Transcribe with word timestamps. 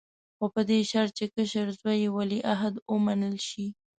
خو 0.37 0.45
په 0.53 0.61
دې 0.69 0.79
شرط 0.91 1.11
چې 1.19 1.25
کشر 1.35 1.67
زوی 1.79 1.97
یې 2.03 2.09
ولیعهد 2.17 2.75
ومنل 2.91 3.35
شي. 3.47 3.65